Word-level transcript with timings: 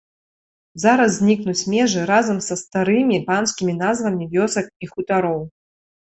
Зараз 0.83 1.11
знікнуць 1.17 1.67
межы 1.73 2.05
разам 2.11 2.39
са 2.45 2.55
старымі 2.61 3.17
панскімі 3.27 3.75
назвамі 3.83 4.23
вёсак 4.33 4.65
і 4.87 4.91
хутароў. 4.95 5.37